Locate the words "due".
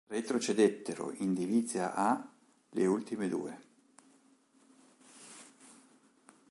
3.29-3.59